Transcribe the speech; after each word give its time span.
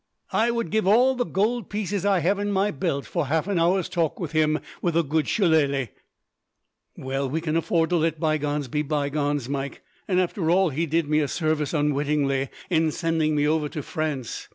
I 0.33 0.49
would 0.49 0.71
give 0.71 0.87
all 0.87 1.13
the 1.13 1.27
gold 1.27 1.69
pieces 1.69 2.05
I 2.07 2.21
have 2.21 2.39
in 2.39 2.51
my 2.51 2.71
belt 2.71 3.05
for 3.05 3.27
half 3.27 3.45
an 3.47 3.59
hour's 3.59 3.87
talk 3.87 4.19
with 4.19 4.31
him, 4.31 4.57
with 4.81 4.97
a 4.97 5.03
good 5.03 5.27
shillelah!" 5.27 5.89
"Well, 6.97 7.29
we 7.29 7.39
can 7.39 7.55
afford 7.55 7.91
to 7.91 7.97
let 7.97 8.19
bygones 8.19 8.67
be 8.67 8.81
bygones, 8.81 9.47
Mike. 9.47 9.83
And 10.07 10.19
after 10.19 10.49
all, 10.49 10.71
he 10.71 10.87
did 10.87 11.07
me 11.07 11.19
a 11.19 11.27
service, 11.27 11.71
unwittingly, 11.75 12.49
in 12.67 12.89
sending 12.89 13.35
me 13.35 13.47
over 13.47 13.69
to 13.69 13.83
France. 13.83 14.47